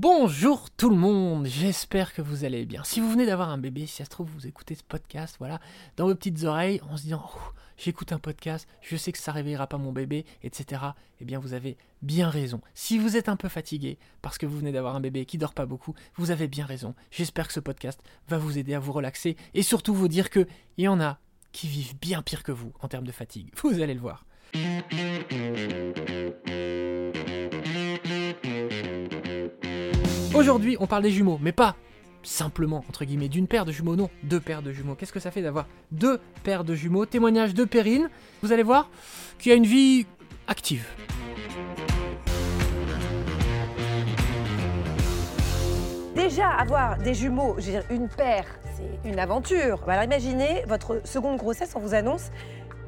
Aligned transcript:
Bonjour 0.00 0.70
tout 0.70 0.88
le 0.88 0.96
monde, 0.96 1.44
j'espère 1.44 2.14
que 2.14 2.22
vous 2.22 2.46
allez 2.46 2.64
bien. 2.64 2.82
Si 2.84 3.00
vous 3.00 3.10
venez 3.10 3.26
d'avoir 3.26 3.50
un 3.50 3.58
bébé, 3.58 3.84
si 3.84 3.96
ça 3.96 4.06
se 4.06 4.08
trouve, 4.08 4.30
vous 4.30 4.46
écoutez 4.46 4.74
ce 4.74 4.82
podcast, 4.82 5.36
voilà, 5.38 5.60
dans 5.98 6.06
vos 6.06 6.14
petites 6.14 6.42
oreilles, 6.44 6.80
en 6.88 6.96
se 6.96 7.02
disant, 7.02 7.22
j'écoute 7.76 8.10
un 8.12 8.18
podcast, 8.18 8.66
je 8.80 8.96
sais 8.96 9.12
que 9.12 9.18
ça 9.18 9.30
réveillera 9.30 9.66
pas 9.66 9.76
mon 9.76 9.92
bébé, 9.92 10.24
etc. 10.42 10.80
Eh 11.20 11.26
bien, 11.26 11.38
vous 11.38 11.52
avez 11.52 11.76
bien 12.00 12.30
raison. 12.30 12.62
Si 12.72 12.96
vous 12.96 13.18
êtes 13.18 13.28
un 13.28 13.36
peu 13.36 13.50
fatigué 13.50 13.98
parce 14.22 14.38
que 14.38 14.46
vous 14.46 14.56
venez 14.56 14.72
d'avoir 14.72 14.96
un 14.96 15.00
bébé 15.00 15.26
qui 15.26 15.36
dort 15.36 15.52
pas 15.52 15.66
beaucoup, 15.66 15.94
vous 16.14 16.30
avez 16.30 16.48
bien 16.48 16.64
raison. 16.64 16.94
J'espère 17.10 17.46
que 17.46 17.52
ce 17.52 17.60
podcast 17.60 18.00
va 18.26 18.38
vous 18.38 18.56
aider 18.56 18.72
à 18.72 18.78
vous 18.78 18.92
relaxer 18.92 19.36
et 19.52 19.62
surtout 19.62 19.92
vous 19.92 20.08
dire 20.08 20.30
que 20.30 20.46
il 20.78 20.84
y 20.84 20.88
en 20.88 20.98
a 20.98 21.18
qui 21.52 21.68
vivent 21.68 21.98
bien 22.00 22.22
pire 22.22 22.42
que 22.42 22.52
vous 22.52 22.72
en 22.80 22.88
termes 22.88 23.06
de 23.06 23.12
fatigue. 23.12 23.50
Vous 23.62 23.82
allez 23.82 23.92
le 23.92 24.00
voir. 24.00 24.24
Aujourd'hui, 30.40 30.78
on 30.80 30.86
parle 30.86 31.02
des 31.02 31.10
jumeaux, 31.10 31.38
mais 31.42 31.52
pas 31.52 31.76
simplement, 32.22 32.82
entre 32.88 33.04
guillemets, 33.04 33.28
d'une 33.28 33.46
paire 33.46 33.66
de 33.66 33.72
jumeaux, 33.72 33.94
non, 33.94 34.08
deux 34.22 34.40
paires 34.40 34.62
de 34.62 34.72
jumeaux. 34.72 34.94
Qu'est-ce 34.94 35.12
que 35.12 35.20
ça 35.20 35.30
fait 35.30 35.42
d'avoir 35.42 35.66
deux 35.92 36.18
paires 36.44 36.64
de 36.64 36.74
jumeaux 36.74 37.04
Témoignage 37.04 37.52
de 37.52 37.66
Perrine, 37.66 38.08
vous 38.42 38.50
allez 38.50 38.62
voir, 38.62 38.88
qui 39.38 39.52
a 39.52 39.54
une 39.54 39.66
vie 39.66 40.06
active. 40.48 40.86
Déjà, 46.14 46.48
avoir 46.48 46.96
des 46.96 47.12
jumeaux, 47.12 47.56
je 47.58 47.66
veux 47.66 47.72
dire, 47.72 47.84
une 47.90 48.08
paire, 48.08 48.46
c'est 48.78 49.10
une 49.10 49.18
aventure. 49.18 49.86
Alors 49.88 50.04
imaginez 50.04 50.64
votre 50.66 51.06
seconde 51.06 51.36
grossesse, 51.36 51.74
on 51.76 51.80
vous 51.80 51.92
annonce 51.92 52.30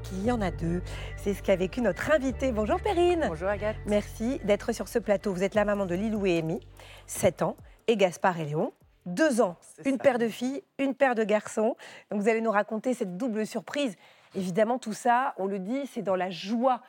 qu'il 0.03 0.25
y 0.25 0.31
en 0.31 0.41
a 0.41 0.51
deux. 0.51 0.83
C'est 1.17 1.35
ce 1.35 1.43
qu'a 1.43 1.57
vécu 1.57 1.81
notre 1.81 2.11
invité. 2.11 2.53
Bonjour 2.53 2.81
Perrine. 2.81 3.25
Bonjour 3.29 3.49
Agathe. 3.49 3.77
Merci 3.87 4.41
d'être 4.45 4.73
sur 4.73 4.89
ce 4.89 4.99
plateau. 4.99 5.33
Vous 5.33 5.43
êtes 5.43 5.55
la 5.55 5.65
maman 5.65 5.87
de 5.87 5.95
Lilou 5.95 6.27
et 6.27 6.39
Amy, 6.39 6.61
7 7.07 7.43
ans, 7.43 7.57
et 7.87 7.97
Gaspard 7.97 8.39
et 8.41 8.45
Léon, 8.45 8.73
2 9.07 9.41
ans. 9.41 9.57
Une 9.85 9.97
ça. 9.97 10.03
paire 10.03 10.19
de 10.19 10.29
filles, 10.29 10.63
une 10.79 10.95
paire 10.95 11.15
de 11.15 11.25
garçons. 11.25 11.77
Donc 12.11 12.21
vous 12.21 12.29
allez 12.29 12.41
nous 12.41 12.51
raconter 12.51 12.95
cette 12.95 13.17
double 13.17 13.47
surprise. 13.47 13.97
Évidemment, 14.35 14.79
tout 14.79 14.95
ça, 14.95 15.35
on 15.39 15.47
le 15.47 15.59
dit, 15.59 15.87
c'est 15.87 16.03
dans 16.03 16.17
la 16.17 16.31
joie. 16.31 16.81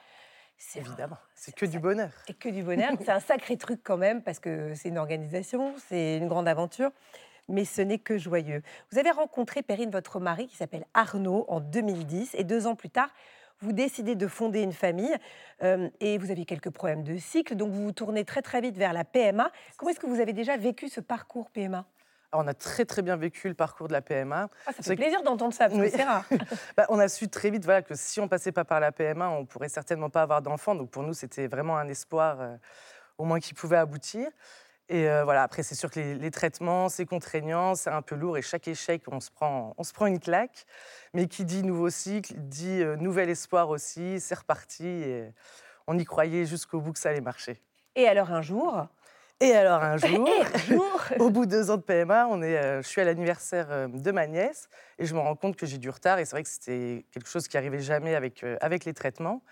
C'est 0.57 0.79
Évidemment, 0.79 1.17
c'est 1.35 1.53
que 1.53 1.65
du 1.65 1.79
bonheur. 1.79 2.11
et 2.29 2.33
que 2.33 2.47
du 2.47 2.63
bonheur. 2.63 2.91
C'est 3.01 3.11
un 3.11 3.19
sacré 3.19 3.57
truc 3.57 3.81
quand 3.83 3.97
même, 3.97 4.21
parce 4.21 4.39
que 4.39 4.73
c'est 4.75 4.89
une 4.89 4.97
organisation, 4.97 5.73
c'est 5.89 6.17
une 6.17 6.27
grande 6.27 6.47
aventure, 6.47 6.91
mais 7.47 7.65
ce 7.65 7.81
n'est 7.81 7.99
que 7.99 8.17
joyeux. 8.17 8.61
Vous 8.91 8.99
avez 8.99 9.11
rencontré 9.11 9.61
Perrine, 9.63 9.89
votre 9.91 10.19
mari, 10.19 10.47
qui 10.47 10.55
s'appelle 10.55 10.85
Arnaud, 10.93 11.45
en 11.47 11.59
2010, 11.59 12.35
et 12.35 12.43
deux 12.43 12.67
ans 12.67 12.75
plus 12.75 12.89
tard, 12.89 13.09
vous 13.59 13.71
décidez 13.71 14.15
de 14.15 14.27
fonder 14.27 14.61
une 14.61 14.73
famille, 14.73 15.15
euh, 15.61 15.89
et 15.99 16.17
vous 16.17 16.31
aviez 16.31 16.45
quelques 16.45 16.69
problèmes 16.71 17.03
de 17.03 17.17
cycle, 17.17 17.55
donc 17.55 17.71
vous 17.71 17.83
vous 17.83 17.91
tournez 17.91 18.25
très 18.25 18.41
très 18.41 18.59
vite 18.61 18.77
vers 18.77 18.93
la 18.93 19.03
PMA. 19.05 19.51
Comment 19.77 19.91
est-ce 19.91 19.99
que 19.99 20.07
vous 20.07 20.19
avez 20.19 20.33
déjà 20.33 20.57
vécu 20.57 20.89
ce 20.89 20.99
parcours 20.99 21.49
PMA 21.51 21.85
Alors, 22.31 22.43
on 22.45 22.47
a 22.47 22.53
très 22.53 22.83
très 22.83 23.01
bien 23.01 23.15
vécu 23.15 23.47
le 23.47 23.53
parcours 23.53 23.87
de 23.87 23.93
la 23.93 24.01
PMA. 24.01 24.49
ah, 24.65 24.71
Ça 24.73 24.83
fait 24.83 24.95
que- 24.95 25.01
plaisir 25.01 25.21
d'entendre 25.23 25.53
ça, 25.53 25.67
parce 25.69 25.79
Oui. 25.79 25.89
que 25.91 25.95
c'est 25.97 26.03
rare. 26.03 26.25
Bah, 26.77 26.85
on 26.89 26.99
a 26.99 27.07
su 27.07 27.29
très 27.29 27.51
vite 27.51 27.63
voilà, 27.63 27.81
que 27.83 27.93
si 27.95 28.19
on 28.19 28.27
passait 28.27 28.51
pas 28.51 28.65
par 28.65 28.79
la 28.79 28.91
PMA, 28.91 29.29
on 29.29 29.45
pourrait 29.45 29.69
certainement 29.69 30.09
pas 30.09 30.23
avoir 30.23 30.41
d'enfants. 30.41 30.75
Donc 30.75 30.89
pour 30.89 31.03
nous, 31.03 31.13
c'était 31.13 31.47
vraiment 31.47 31.77
un 31.77 31.87
espoir, 31.87 32.41
euh, 32.41 32.55
au 33.17 33.23
moins 33.25 33.39
qui 33.39 33.53
pouvait 33.53 33.77
aboutir. 33.77 34.27
Et 34.89 35.07
euh, 35.07 35.23
voilà, 35.23 35.43
après, 35.43 35.63
c'est 35.63 35.75
sûr 35.75 35.89
que 35.89 35.99
les, 35.99 36.15
les 36.15 36.31
traitements, 36.31 36.89
c'est 36.89 37.05
contraignant, 37.05 37.73
c'est 37.75 37.89
un 37.89 38.01
peu 38.01 38.15
lourd. 38.15 38.37
Et 38.37 38.41
chaque 38.41 38.67
échec, 38.67 39.03
on 39.07 39.19
se 39.19 39.31
prend, 39.31 39.73
on 39.77 39.83
se 39.83 39.93
prend 39.93 40.07
une 40.07 40.19
claque. 40.19 40.65
Mais 41.13 41.27
qui 41.27 41.45
dit 41.45 41.63
nouveau 41.63 41.89
cycle, 41.89 42.33
dit 42.35 42.81
euh, 42.81 42.95
nouvel 42.97 43.29
espoir 43.29 43.69
aussi. 43.69 44.19
C'est 44.19 44.35
reparti. 44.35 44.85
Et 44.85 45.31
on 45.87 45.97
y 45.97 46.03
croyait 46.03 46.45
jusqu'au 46.45 46.81
bout 46.81 46.91
que 46.91 46.99
ça 46.99 47.09
allait 47.09 47.21
marcher. 47.21 47.61
Et 47.95 48.07
alors 48.07 48.31
un 48.31 48.41
jour, 48.41 48.87
Et 49.39 49.53
alors 49.53 49.83
un 49.83 49.97
jour, 49.97 50.27
un 50.53 50.57
jour, 50.57 51.01
Au 51.19 51.29
bout 51.29 51.45
de 51.45 51.51
deux 51.51 51.71
ans 51.71 51.77
de 51.77 51.81
PMA, 51.81 52.27
on 52.27 52.41
est, 52.41 52.57
euh, 52.57 52.81
je 52.81 52.87
suis 52.87 53.01
à 53.01 53.03
l'anniversaire 53.05 53.87
de 53.87 54.11
ma 54.11 54.27
nièce 54.27 54.67
et 54.97 55.05
je 55.05 55.13
me 55.13 55.19
rends 55.19 55.35
compte 55.35 55.55
que 55.55 55.65
j'ai 55.65 55.77
du 55.77 55.89
retard. 55.89 56.19
Et 56.19 56.25
c'est 56.25 56.31
vrai 56.31 56.43
que 56.43 56.49
c'était 56.49 57.05
quelque 57.11 57.29
chose 57.29 57.47
qui 57.47 57.57
arrivait 57.57 57.81
jamais 57.81 58.15
avec, 58.15 58.43
avec 58.61 58.83
les 58.83 58.93
traitements. 58.93 59.43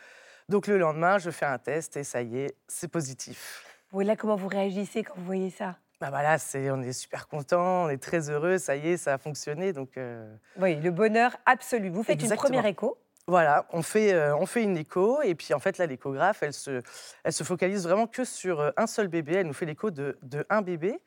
Donc 0.50 0.68
le 0.68 0.78
lendemain, 0.78 1.18
je 1.18 1.30
fais 1.30 1.46
un 1.46 1.58
test 1.58 1.96
et 1.96 2.04
ça 2.04 2.22
y 2.22 2.40
est, 2.40 2.56
c'est 2.68 2.90
positif. 2.90 3.71
Oui, 3.92 4.06
là, 4.06 4.16
comment 4.16 4.36
vous 4.36 4.48
réagissez 4.48 5.04
quand 5.04 5.14
vous 5.18 5.26
voyez 5.26 5.50
ça? 5.50 5.76
Bah 6.00 6.10
voilà, 6.10 6.38
c'est, 6.40 6.72
on 6.72 6.82
est 6.82 6.94
super 6.94 7.28
content, 7.28 7.84
on 7.86 7.90
est 7.90 8.02
très 8.02 8.30
heureux, 8.30 8.58
ça 8.58 8.76
y 8.76 8.90
est, 8.90 8.98
ça 8.98 9.14
a 9.14 9.18
fonctionné. 9.20 9.72
Donc 9.72 9.98
euh, 9.98 10.34
Oui, 10.60 10.76
le 10.76 10.90
bonheur 10.90 11.38
absolu. 11.46 11.90
Vous 11.90 12.02
faites 12.04 12.16
Exactement. 12.16 12.48
une 12.48 12.54
première 12.56 12.66
écho. 12.66 12.98
voilà, 13.28 13.68
on 13.72 13.84
fait, 13.84 14.12
euh, 14.14 14.36
on 14.36 14.48
fait 14.48 14.64
une 14.64 14.78
écho 14.78 15.22
et 15.22 15.36
puis 15.36 15.54
en 15.54 15.60
fait 15.60 15.78
là, 15.78 15.86
l'échographe, 15.86 16.42
elle 16.42 16.54
se, 16.54 16.82
elle 17.24 17.34
se 17.34 17.44
focalise 17.44 17.84
vraiment 17.84 18.08
que 18.08 18.24
sur 18.24 18.60
euh, 18.62 18.72
un 18.78 18.88
seul 18.88 19.10
bébé. 19.10 19.36
Elle 19.36 19.46
nous 19.46 19.54
fait 19.54 19.68
l'écho 19.68 19.92
de, 19.92 20.18
de 20.24 20.44
un 20.50 20.64
bébé. 20.64 21.00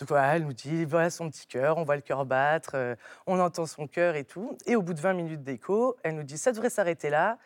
Donc 0.00 0.08
voilà, 0.08 0.34
elle 0.36 0.44
nous 0.44 0.54
dit, 0.54 0.86
voilà 0.86 1.10
son 1.10 1.28
petit 1.28 1.46
cœur, 1.46 1.76
on 1.76 1.82
voit 1.84 1.96
le 1.96 2.02
cœur 2.02 2.24
battre, 2.24 2.70
euh, 2.74 2.94
on 3.26 3.38
entend 3.40 3.66
son 3.66 3.86
cœur 3.86 4.14
et 4.16 4.24
tout. 4.24 4.56
Et 4.64 4.76
au 4.76 4.80
bout 4.80 4.94
de 4.94 5.00
20 5.00 5.12
minutes 5.12 5.42
d'écho, 5.42 5.94
elle 6.04 6.14
nous 6.14 6.22
dit, 6.22 6.38
ça 6.38 6.52
devrait 6.52 6.70
s'arrêter 6.70 7.10
là. 7.10 7.36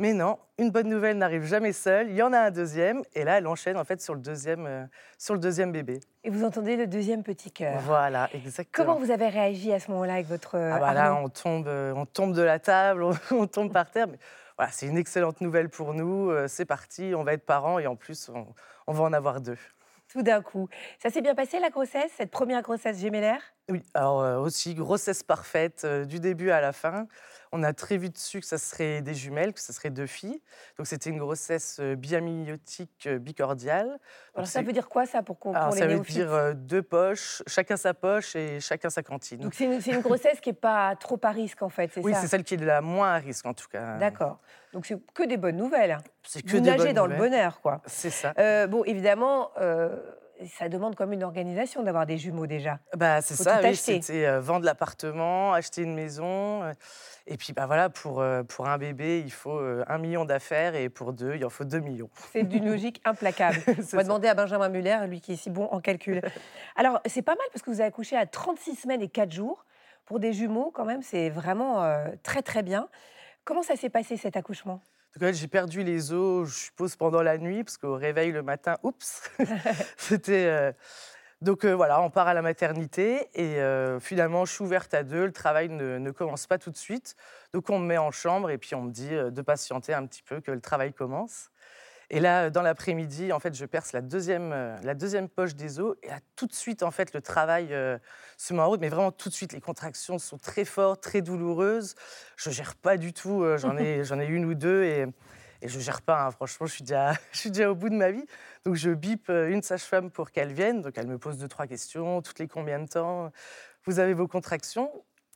Mais 0.00 0.14
non, 0.14 0.38
une 0.56 0.70
bonne 0.70 0.88
nouvelle 0.88 1.18
n'arrive 1.18 1.44
jamais 1.44 1.74
seule. 1.74 2.08
Il 2.08 2.16
y 2.16 2.22
en 2.22 2.32
a 2.32 2.38
un 2.38 2.50
deuxième. 2.50 3.02
Et 3.14 3.22
là, 3.22 3.36
elle 3.36 3.46
enchaîne 3.46 3.76
en 3.76 3.84
fait 3.84 4.00
sur 4.00 4.14
le 4.14 4.22
deuxième, 4.22 4.64
euh, 4.66 4.86
sur 5.18 5.34
le 5.34 5.40
deuxième 5.40 5.72
bébé. 5.72 6.00
Et 6.24 6.30
vous 6.30 6.42
entendez 6.42 6.74
le 6.76 6.86
deuxième 6.86 7.22
petit 7.22 7.52
cœur. 7.52 7.78
Voilà, 7.80 8.30
exactement. 8.32 8.86
Comment 8.86 8.98
vous 8.98 9.10
avez 9.10 9.28
réagi 9.28 9.74
à 9.74 9.78
ce 9.78 9.90
moment-là 9.90 10.14
avec 10.14 10.26
votre 10.26 10.56
Ah 10.56 10.78
bah 10.80 10.94
là, 10.94 11.14
on 11.22 11.28
tombe, 11.28 11.68
euh, 11.68 11.92
on 11.94 12.06
tombe 12.06 12.32
de 12.32 12.40
la 12.40 12.58
table, 12.58 13.04
on, 13.30 13.46
tombe 13.46 13.70
par 13.70 13.90
terre. 13.90 14.06
Mais 14.08 14.16
voilà, 14.56 14.72
c'est 14.72 14.86
une 14.86 14.96
excellente 14.96 15.42
nouvelle 15.42 15.68
pour 15.68 15.92
nous. 15.92 16.30
euh, 16.30 16.48
C'est 16.48 16.64
parti, 16.64 17.12
on 17.14 17.22
va 17.22 17.34
être 17.34 17.44
parents 17.44 17.78
et 17.78 17.86
en 17.86 17.94
plus, 17.94 18.30
on, 18.34 18.46
on 18.86 18.94
va 18.94 19.04
en 19.04 19.12
avoir 19.12 19.42
deux. 19.42 19.58
Tout 20.10 20.22
d'un 20.22 20.40
coup. 20.40 20.68
Ça 20.98 21.10
s'est 21.10 21.20
bien 21.20 21.34
passé 21.34 21.60
la 21.60 21.68
grossesse, 21.68 22.10
cette 22.16 22.30
première 22.30 22.62
grossesse 22.62 22.98
gémellaire? 22.98 23.42
Oui, 23.70 23.82
alors 23.94 24.20
euh, 24.22 24.38
aussi 24.38 24.74
grossesse 24.74 25.22
parfaite 25.22 25.82
euh, 25.84 26.04
du 26.04 26.20
début 26.20 26.50
à 26.50 26.60
la 26.60 26.72
fin. 26.72 27.06
On 27.52 27.62
a 27.62 27.72
très 27.72 27.96
vite 27.96 28.16
su 28.16 28.40
que 28.40 28.46
ça 28.46 28.58
serait 28.58 29.02
des 29.02 29.14
jumelles, 29.14 29.52
que 29.52 29.60
ça 29.60 29.72
serait 29.72 29.90
deux 29.90 30.06
filles. 30.06 30.40
Donc 30.76 30.86
c'était 30.86 31.10
une 31.10 31.18
grossesse 31.18 31.78
euh, 31.80 31.96
biamniotique 31.96 33.08
bicordiale. 33.08 33.98
Alors 34.34 34.46
ça 34.46 34.62
veut 34.62 34.72
dire 34.72 34.88
quoi 34.88 35.06
ça 35.06 35.22
pour, 35.22 35.38
qu'on- 35.38 35.52
ça 35.52 35.86
veut 35.86 36.00
dire 36.00 36.54
deux 36.54 36.82
poches, 36.82 37.42
chacun 37.46 37.76
sa 37.76 37.94
poche 37.94 38.36
et 38.36 38.60
chacun 38.60 38.90
sa 38.90 39.02
cantine. 39.02 39.40
Donc 39.40 39.54
c'est 39.54 39.64
une, 39.64 40.00
grossesse 40.00 40.40
qui 40.40 40.50
n'est 40.50 40.54
pas 40.54 40.94
trop 40.96 41.18
à 41.22 41.30
risque 41.30 41.62
en 41.62 41.68
fait, 41.68 41.90
c'est 41.92 42.00
oui, 42.00 42.12
ça? 42.12 42.20
c'est 42.20 42.28
celle 42.28 42.44
qui 42.44 42.54
est 42.54 42.64
la 42.64 42.80
moins 42.80 43.14
à 43.14 43.18
risque 43.18 43.46
en 43.46 43.54
tout 43.54 43.68
cas. 43.68 43.96
D'accord. 43.98 44.40
Donc 44.72 44.86
c'est 44.86 44.98
que 45.12 45.24
des 45.24 45.36
bonnes 45.36 45.56
nouvelles. 45.56 45.98
C'est 46.22 46.42
que 46.42 46.50
Vous 46.50 46.60
des 46.60 46.70
nagez 46.70 46.86
bonnes 46.86 46.94
dans 46.94 47.06
le 47.06 47.16
bonheur 47.16 47.60
quoi. 47.60 47.82
C'est 47.86 48.10
ça. 48.10 48.32
Euh, 48.38 48.66
bon, 48.66 48.84
évidemment, 48.84 49.50
euh, 49.60 49.96
ça 50.46 50.68
demande 50.68 50.94
comme 50.94 51.12
une 51.12 51.22
organisation 51.22 51.82
d'avoir 51.82 52.06
des 52.06 52.18
jumeaux 52.18 52.46
déjà. 52.46 52.78
Bah, 52.96 53.20
c'est 53.22 53.34
ça, 53.34 53.60
oui, 53.62 53.76
c'était 53.76 54.26
euh, 54.26 54.40
vendre 54.40 54.64
l'appartement, 54.64 55.52
acheter 55.52 55.82
une 55.82 55.94
maison. 55.94 56.62
euh, 56.62 56.72
et 57.26 57.36
puis 57.36 57.52
bah, 57.52 57.66
voilà, 57.66 57.90
pour, 57.90 58.20
euh, 58.20 58.42
pour 58.42 58.68
un 58.68 58.78
bébé, 58.78 59.20
il 59.20 59.32
faut 59.32 59.58
un 59.58 59.98
million 59.98 60.24
d'affaires 60.24 60.74
et 60.74 60.88
pour 60.88 61.12
deux, 61.12 61.36
il 61.36 61.44
en 61.44 61.50
faut 61.50 61.64
deux 61.64 61.80
millions. 61.80 62.10
C'est 62.32 62.44
d'une 62.44 62.66
logique 62.70 63.00
implacable. 63.04 63.58
On 63.92 63.96
va 63.96 64.02
demander 64.04 64.28
à 64.28 64.34
Benjamin 64.34 64.68
Muller, 64.68 64.98
lui 65.06 65.20
qui 65.20 65.32
est 65.32 65.36
si 65.36 65.50
bon 65.50 65.66
en 65.66 65.80
calcul. 65.80 66.22
Alors, 66.76 67.00
c'est 67.06 67.22
pas 67.22 67.34
mal 67.34 67.46
parce 67.52 67.62
que 67.62 67.70
vous 67.70 67.80
avez 67.80 67.88
accouché 67.88 68.16
à 68.16 68.26
36 68.26 68.76
semaines 68.76 69.02
et 69.02 69.08
4 69.08 69.32
jours. 69.32 69.64
Pour 70.06 70.18
des 70.18 70.32
jumeaux, 70.32 70.72
quand 70.74 70.84
même, 70.84 71.02
c'est 71.02 71.30
vraiment 71.30 71.84
très, 72.24 72.42
très 72.42 72.64
bien. 72.64 72.88
Comment 73.44 73.62
ça 73.62 73.76
s'est 73.76 73.90
passé 73.90 74.16
cet 74.16 74.36
accouchement? 74.36 74.80
Donc, 75.18 75.34
j'ai 75.34 75.48
perdu 75.48 75.82
les 75.82 76.12
os, 76.12 76.48
je 76.48 76.54
suppose, 76.66 76.96
pendant 76.96 77.22
la 77.22 77.36
nuit, 77.38 77.64
parce 77.64 77.76
qu'au 77.78 77.94
réveil 77.96 78.30
le 78.32 78.42
matin, 78.42 78.76
oups, 78.82 79.28
c'était. 79.96 80.46
euh, 80.46 80.72
Donc 81.42 81.64
euh, 81.64 81.72
voilà, 81.74 82.02
on 82.02 82.10
part 82.10 82.28
à 82.28 82.34
la 82.34 82.42
maternité 82.42 83.28
et 83.34 83.60
euh, 83.60 83.98
finalement, 84.00 84.44
je 84.44 84.52
suis 84.52 84.64
ouverte 84.64 84.92
à 84.94 85.02
deux. 85.04 85.24
Le 85.26 85.32
travail 85.32 85.68
ne, 85.70 85.98
ne 85.98 86.10
commence 86.10 86.46
pas 86.46 86.58
tout 86.58 86.70
de 86.70 86.76
suite. 86.76 87.16
Donc 87.54 87.70
on 87.70 87.78
me 87.78 87.86
met 87.86 87.98
en 87.98 88.10
chambre 88.10 88.50
et 88.50 88.58
puis 88.58 88.74
on 88.74 88.82
me 88.82 88.92
dit 88.92 89.10
de 89.10 89.42
patienter 89.42 89.94
un 89.94 90.06
petit 90.06 90.22
peu, 90.22 90.40
que 90.40 90.50
le 90.52 90.60
travail 90.60 90.92
commence. 90.92 91.50
Et 92.12 92.18
là, 92.18 92.50
dans 92.50 92.62
l'après-midi, 92.62 93.32
en 93.32 93.38
fait, 93.38 93.54
je 93.54 93.64
perce 93.64 93.92
la 93.92 94.00
deuxième, 94.00 94.52
euh, 94.52 94.76
la 94.82 94.94
deuxième 94.94 95.28
poche 95.28 95.54
des 95.54 95.78
os. 95.78 95.96
Et 96.02 96.08
là, 96.08 96.18
tout 96.34 96.46
de 96.46 96.52
suite, 96.52 96.82
en 96.82 96.90
fait, 96.90 97.14
le 97.14 97.20
travail 97.22 97.68
euh, 97.72 97.98
se 98.36 98.52
met 98.52 98.60
en 98.60 98.68
route. 98.68 98.80
Mais 98.80 98.88
vraiment, 98.88 99.12
tout 99.12 99.28
de 99.28 99.34
suite, 99.34 99.52
les 99.52 99.60
contractions 99.60 100.18
sont 100.18 100.36
très 100.38 100.64
fortes, 100.64 101.02
très 101.02 101.22
douloureuses. 101.22 101.94
Je 102.36 102.50
gère 102.50 102.74
pas 102.74 102.96
du 102.96 103.12
tout. 103.12 103.42
euh, 103.44 103.58
J'en 103.58 103.76
ai, 103.76 104.04
j'en 104.04 104.18
ai 104.18 104.26
une 104.26 104.44
ou 104.44 104.54
deux 104.54 104.82
et, 104.82 105.06
et 105.62 105.68
je 105.68 105.78
gère 105.78 106.02
pas. 106.02 106.24
hein. 106.26 106.30
Franchement, 106.32 106.66
je 106.66 106.72
suis, 106.74 106.82
déjà, 106.82 107.12
je 107.32 107.38
suis 107.38 107.50
déjà 107.52 107.70
au 107.70 107.76
bout 107.76 107.90
de 107.90 107.94
ma 107.96 108.10
vie. 108.10 108.26
Donc, 108.64 108.74
je 108.74 108.90
bip 108.90 109.28
euh, 109.30 109.48
une 109.48 109.62
sage-femme 109.62 110.10
pour 110.10 110.32
qu'elle 110.32 110.52
vienne. 110.52 110.82
Donc, 110.82 110.98
elle 110.98 111.06
me 111.06 111.18
pose 111.18 111.38
deux, 111.38 111.48
trois 111.48 111.68
questions. 111.68 112.22
Toutes 112.22 112.40
les 112.40 112.48
combien 112.48 112.80
de 112.80 112.88
temps? 112.88 113.30
Vous 113.84 114.00
avez 114.00 114.14
vos 114.14 114.26
contractions? 114.28 114.90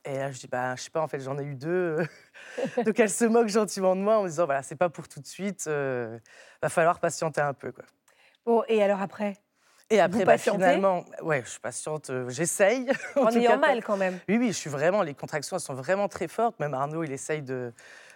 Et 0.05 0.17
là, 0.17 0.31
je 0.31 0.39
dis, 0.39 0.47
bah, 0.47 0.75
je 0.75 0.83
sais 0.83 0.89
pas, 0.91 1.01
en 1.01 1.07
fait, 1.07 1.19
j'en 1.19 1.37
ai 1.39 1.43
eu 1.43 1.55
deux. 1.55 1.97
Donc, 2.85 2.99
elle 2.99 3.09
se 3.09 3.25
moque 3.25 3.47
gentiment 3.47 3.95
de 3.95 4.01
moi 4.01 4.19
en 4.19 4.23
me 4.23 4.27
disant, 4.29 4.45
voilà, 4.45 4.61
c'est 4.61 4.75
pas 4.75 4.89
pour 4.89 5.07
tout 5.07 5.19
de 5.19 5.25
suite. 5.25 5.65
euh, 5.67 6.19
va 6.61 6.69
falloir 6.69 6.99
patienter 6.99 7.41
un 7.41 7.53
peu, 7.53 7.71
quoi. 7.71 7.83
Bon, 8.45 8.63
et 8.67 8.83
alors 8.83 9.01
après? 9.01 9.37
Et 9.89 9.99
après, 9.99 10.25
bah, 10.25 10.37
finalement, 10.37 11.03
ouais, 11.21 11.41
je 11.43 11.49
suis 11.51 11.59
patiente, 11.59 12.09
euh, 12.09 12.29
j'essaye. 12.29 12.87
En 13.15 13.27
tout 13.27 13.37
ayant 13.37 13.51
cas, 13.51 13.57
mal 13.57 13.83
quand 13.83 13.97
même. 13.97 14.19
Oui, 14.29 14.37
oui, 14.37 14.47
je 14.47 14.53
suis 14.57 14.69
vraiment, 14.69 15.01
les 15.03 15.13
contractions, 15.13 15.57
elles 15.57 15.61
sont 15.61 15.73
vraiment 15.75 16.07
très 16.07 16.27
fortes. 16.27 16.59
Même 16.59 16.73
Arnaud, 16.73 17.03
il 17.03 17.11
essaye 17.11 17.41
de, 17.43 17.71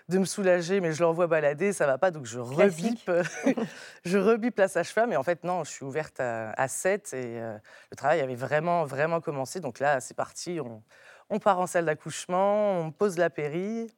de 0.09 0.17
me 0.17 0.25
soulager, 0.25 0.81
mais 0.81 0.91
je 0.93 1.01
l'envoie 1.03 1.27
balader, 1.27 1.71
ça 1.73 1.85
va 1.85 1.97
pas, 1.99 2.09
donc 2.09 2.25
je 2.25 2.39
Classique. 2.39 3.03
rebipe, 3.07 3.59
je 4.05 4.17
rebipe 4.17 4.57
la 4.57 4.67
sage-femme. 4.67 5.11
Et 5.13 5.17
en 5.17 5.23
fait, 5.23 5.43
non, 5.43 5.63
je 5.63 5.69
suis 5.69 5.85
ouverte 5.85 6.19
à, 6.19 6.51
à 6.53 6.67
7 6.67 7.13
et 7.13 7.39
euh, 7.39 7.57
le 7.91 7.95
travail 7.95 8.21
avait 8.21 8.35
vraiment, 8.35 8.85
vraiment 8.85 9.21
commencé. 9.21 9.59
Donc 9.59 9.79
là, 9.79 9.99
c'est 9.99 10.15
parti, 10.15 10.59
on, 10.59 10.81
on 11.29 11.39
part 11.39 11.59
en 11.59 11.67
salle 11.67 11.85
d'accouchement, 11.85 12.79
on 12.79 12.91
pose 12.91 13.17
la 13.17 13.29
péri. 13.29 13.93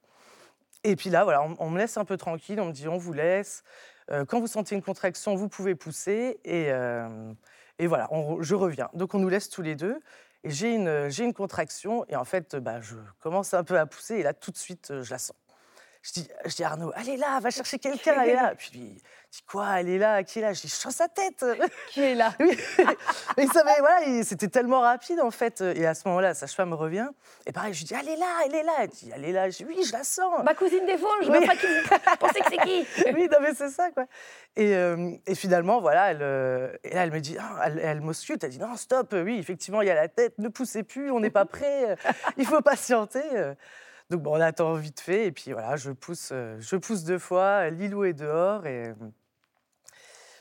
Et 0.83 0.95
puis 0.95 1.09
là, 1.09 1.23
voilà, 1.23 1.43
on, 1.59 1.69
me 1.69 1.77
laisse 1.77 1.97
un 1.97 2.05
peu 2.05 2.17
tranquille, 2.17 2.59
on 2.59 2.65
me 2.65 2.71
dit 2.71 2.87
on 2.87 2.97
vous 2.97 3.13
laisse. 3.13 3.63
Euh, 4.09 4.25
quand 4.25 4.39
vous 4.39 4.47
sentez 4.47 4.75
une 4.75 4.81
contraction, 4.81 5.35
vous 5.35 5.47
pouvez 5.47 5.75
pousser. 5.75 6.39
Et, 6.43 6.71
euh, 6.71 7.33
et 7.79 7.87
voilà, 7.87 8.09
je 8.39 8.55
reviens. 8.55 8.89
Donc 8.93 9.13
on 9.13 9.19
nous 9.19 9.29
laisse 9.29 9.49
tous 9.49 9.61
les 9.61 9.75
deux. 9.75 10.01
Et 10.43 10.49
j'ai 10.49 10.73
une, 10.73 11.09
une 11.19 11.33
contraction. 11.33 12.05
Et 12.09 12.15
en 12.15 12.25
fait, 12.25 12.55
bah, 12.55 12.81
je 12.81 12.95
commence 13.19 13.53
un 13.53 13.63
peu 13.63 13.77
à 13.77 13.85
pousser. 13.85 14.15
Et 14.15 14.23
là, 14.23 14.33
tout 14.33 14.51
de 14.51 14.57
suite, 14.57 14.89
euh, 14.91 15.03
je 15.03 15.11
la 15.11 15.19
sens. 15.19 15.35
Je 16.03 16.13
dis, 16.13 16.27
je 16.45 16.55
dis 16.55 16.63
à 16.63 16.69
Arnaud, 16.71 16.91
elle 16.97 17.09
est 17.09 17.17
là, 17.17 17.39
va 17.39 17.51
chercher 17.51 17.77
quelqu'un, 17.77 18.21
elle 18.23 18.29
est 18.29 18.33
là. 18.33 18.53
Puis 18.57 18.71
il 18.73 18.95
dit, 18.95 19.43
quoi, 19.47 19.79
elle 19.79 19.87
est 19.87 19.99
là, 19.99 20.23
qui 20.23 20.39
est 20.39 20.41
là? 20.41 20.51
Je 20.51 20.61
dis, 20.61 20.67
je 20.67 20.73
sens 20.73 20.95
sa 20.95 21.07
tête. 21.07 21.45
Qui 21.91 22.01
est 22.01 22.15
là? 22.15 22.33
Oui. 22.39 22.57
Et 23.37 23.47
ça 23.47 23.63
voilà, 23.63 24.23
c'était 24.23 24.47
tellement 24.47 24.81
rapide 24.81 25.19
en 25.21 25.31
fait. 25.31 25.61
Et 25.61 25.85
à 25.85 25.93
ce 25.93 26.07
moment-là, 26.07 26.29
la 26.29 26.33
sage-femme 26.33 26.73
revient. 26.73 27.07
Et 27.45 27.51
pareil, 27.51 27.73
je 27.73 27.79
lui 27.79 27.85
dis, 27.85 27.93
elle 27.93 28.09
est 28.09 28.17
là, 28.17 28.25
elle 28.45 28.55
est 28.55 28.63
là. 28.63 28.73
Elle 28.81 28.89
dit, 28.89 29.11
elle 29.15 29.25
est 29.25 29.31
là. 29.31 29.49
Je 29.49 29.57
dis, 29.57 29.65
oui, 29.65 29.83
je 29.85 29.91
la 29.93 30.03
sens. 30.03 30.43
Ma 30.43 30.53
cousine 30.55 30.85
des 30.85 30.95
Vosges, 30.95 31.25
je 31.27 31.31
Oui. 31.31 31.45
pas 31.45 31.55
qui 31.55 31.67
pensez 32.19 32.39
que 32.41 32.49
c'est 32.49 32.57
qui? 32.57 32.85
Oui, 33.13 33.29
non, 33.31 33.37
mais 33.41 33.53
c'est 33.53 33.69
ça, 33.69 33.91
quoi. 33.91 34.05
Et, 34.55 34.75
euh, 34.75 35.11
et 35.27 35.35
finalement, 35.35 35.79
voilà, 35.79 36.11
elle, 36.11 36.21
euh, 36.21 36.73
et 36.83 36.93
là, 36.93 37.03
elle 37.03 37.11
me 37.11 37.21
dit, 37.21 37.37
ah, 37.39 37.61
elle, 37.65 37.79
elle 37.79 38.01
m'ausculte, 38.01 38.43
elle 38.43 38.49
dit, 38.49 38.59
non, 38.59 38.75
stop, 38.75 39.13
oui, 39.13 39.37
effectivement, 39.39 39.81
il 39.81 39.87
y 39.87 39.91
a 39.91 39.95
la 39.95 40.07
tête, 40.09 40.37
ne 40.39 40.49
poussez 40.49 40.83
plus, 40.83 41.09
on 41.11 41.19
n'est 41.21 41.29
pas 41.29 41.45
prêt, 41.45 41.95
il 42.37 42.45
faut 42.45 42.61
patienter. 42.61 43.21
Euh. 44.11 44.15
Donc, 44.15 44.21
bon, 44.23 44.37
on 44.37 44.41
attend 44.41 44.73
vite 44.73 44.99
fait, 44.99 45.25
et 45.27 45.31
puis 45.31 45.51
voilà, 45.53 45.75
je 45.77 45.91
pousse, 45.91 46.29
euh, 46.31 46.57
je 46.59 46.75
pousse 46.75 47.03
deux 47.03 47.19
fois, 47.19 47.69
Lilou 47.69 48.03
est 48.03 48.13
dehors, 48.13 48.65
et. 48.65 48.87
euh, 48.89 48.93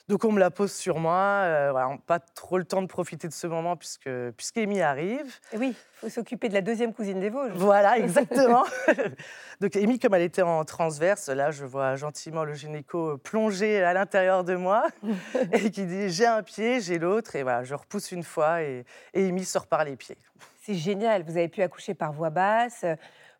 Donc, 0.09 0.25
on 0.25 0.33
me 0.33 0.41
la 0.41 0.51
pose 0.51 0.73
sur 0.73 0.99
moi, 0.99 1.15
euh, 1.45 1.69
voilà, 1.71 1.89
on 1.89 1.97
pas 1.99 2.19
trop 2.19 2.59
le 2.59 2.65
temps 2.65 2.83
de 2.83 2.89
profiter 2.89 3.29
de 3.29 3.33
ce 3.33 3.47
moment, 3.47 3.77
puisque, 3.77 4.11
puisqu'Amy 4.37 4.81
arrive. 4.83 5.33
Et 5.53 5.57
Oui, 5.57 5.69
il 5.69 5.77
faut 6.01 6.09
s'occuper 6.09 6.49
de 6.49 6.55
la 6.55 6.63
deuxième 6.63 6.93
cousine 6.93 7.21
des 7.21 7.31
Vosges. 7.31 7.53
Voilà, 7.55 7.97
exactement. 7.99 8.65
Donc, 9.61 9.77
Amy, 9.77 10.01
comme 10.01 10.15
elle 10.15 10.23
était 10.23 10.43
en 10.43 10.65
transverse, 10.65 11.29
là, 11.29 11.53
je 11.53 11.65
vois 11.65 11.95
gentiment 11.95 12.43
le 12.43 12.55
gynéco 12.55 13.19
plonger 13.19 13.85
à 13.85 13.93
l'intérieur 13.93 14.43
de 14.43 14.57
moi 14.57 14.89
et 15.53 15.71
qui 15.71 15.85
dit 15.87 16.09
J'ai 16.11 16.27
un 16.27 16.43
pied, 16.43 16.81
j'ai 16.81 16.99
l'autre. 16.99 17.37
Et 17.37 17.45
voilà, 17.45 17.63
je 17.63 17.75
repousse 17.77 18.11
une 18.11 18.25
fois 18.25 18.63
et, 18.63 18.85
et 19.15 19.29
Amy 19.29 19.45
sort 19.45 19.69
par 19.69 19.85
les 19.85 19.95
pieds. 19.95 20.19
C'est 20.63 20.75
génial, 20.75 21.23
vous 21.23 21.37
avez 21.37 21.49
pu 21.49 21.63
accoucher 21.63 21.95
par 21.95 22.13
voie 22.13 22.31
basse, 22.31 22.85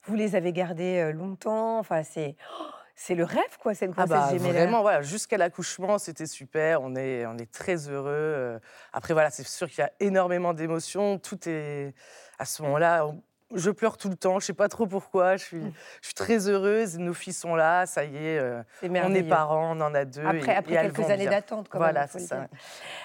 vous 0.05 0.15
les 0.15 0.35
avez 0.37 0.53
gardés 0.53 1.13
longtemps, 1.13 1.79
enfin 1.79 2.03
c'est 2.03 2.37
oh, 2.61 2.65
c'est 2.97 3.15
le 3.15 3.25
rêve 3.25 3.57
quoi, 3.63 3.75
cette 3.75 3.93
Ah 3.97 4.05
grossesse 4.05 4.11
bah, 4.25 4.29
gémellaire. 4.31 4.63
vraiment, 4.65 4.83
voilà, 4.83 5.03
jusqu'à 5.03 5.39
l'accouchement, 5.39 5.99
c'était 5.99 6.27
super. 6.27 6.83
On 6.83 6.95
est, 6.97 7.25
on 7.27 7.37
est 7.39 7.51
très 7.51 7.89
heureux. 7.89 8.61
Après, 8.93 9.15
voilà, 9.15 9.31
c'est 9.31 9.47
sûr 9.47 9.69
qu'il 9.71 9.79
y 9.79 9.85
a 9.87 9.91
énormément 10.01 10.53
d'émotions. 10.53 11.19
Tout 11.19 11.49
est. 11.49 11.95
À 12.39 12.45
ce 12.45 12.63
moment-là, 12.63 13.07
on- 13.07 13.23
je 13.55 13.71
pleure 13.71 13.97
tout 13.97 14.09
le 14.11 14.17
temps. 14.17 14.39
Je 14.39 14.47
sais 14.47 14.53
pas 14.53 14.69
trop 14.69 14.87
pourquoi. 14.87 15.37
Je 15.37 15.45
suis, 15.45 15.63
je 16.03 16.07
suis 16.07 16.15
très 16.15 16.47
heureuse. 16.49 16.99
Nos 16.99 17.15
filles 17.15 17.33
sont 17.33 17.55
là. 17.57 17.85
Ça 17.87 18.05
y 18.05 18.17
est. 18.17 18.39
euh, 18.39 18.63
on 18.83 19.15
est 19.15 19.23
parents, 19.25 19.77
on 19.77 19.81
en 19.81 19.95
a 19.95 20.05
deux. 20.05 20.25
Après, 20.25 20.53
et- 20.53 20.57
après 20.57 20.73
et 20.75 20.77
quelques 20.77 21.11
années 21.11 21.27
d'attente, 21.27 21.69
quand 21.71 21.79
Voilà, 21.79 22.07
ça. 22.07 22.47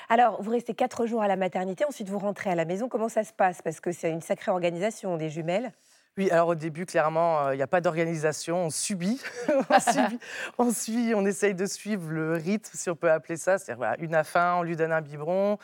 Alors, 0.09 0.41
vous 0.43 0.51
restez 0.51 0.73
quatre 0.75 1.05
jours 1.07 1.23
à 1.23 1.27
la 1.27 1.35
maternité, 1.37 1.83
ensuite 1.85 2.09
vous 2.09 2.19
rentrez 2.19 2.49
à 2.51 2.55
la 2.55 2.65
maison. 2.65 2.89
Comment 2.89 3.09
ça 3.09 3.23
se 3.23 3.33
passe? 3.33 3.61
Parce 3.61 3.79
que 3.79 3.91
c'est 3.91 4.11
une 4.11 4.21
sacrée 4.21 4.51
organisation 4.51 5.15
des 5.17 5.29
jumelles. 5.29 5.71
Oui, 6.17 6.31
alors 6.31 6.47
au 6.49 6.55
début, 6.55 6.85
clairement, 6.85 7.47
euh, 7.47 7.53
il 7.53 7.57
n'y 7.57 7.63
a 7.63 7.67
pas 7.67 7.81
d'organisation, 7.81 8.65
on 8.65 8.69
subit. 8.69 9.21
on, 9.69 9.79
subit 9.79 10.19
on 10.57 10.71
suit, 10.71 11.13
on 11.13 11.25
essaye 11.25 11.53
de 11.53 11.65
suivre 11.65 12.09
le 12.09 12.33
rythme, 12.33 12.71
si 12.73 12.89
on 12.89 12.95
peut 12.95 13.11
appeler 13.11 13.35
ça. 13.35 13.57
C'est-à-dire, 13.57 13.77
voilà, 13.77 13.97
une 13.99 14.15
à 14.15 14.23
fin, 14.23 14.55
on 14.55 14.63
lui 14.63 14.77
donne 14.77 14.93
un 14.93 15.01
biberon. 15.01 15.57